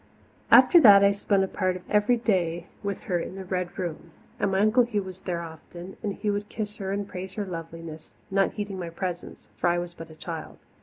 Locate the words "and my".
4.39-4.59